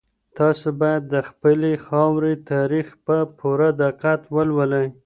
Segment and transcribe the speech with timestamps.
[0.37, 4.87] تاسو بايد د خپلي خاوري تاريخ په پوره دقت ولولئ.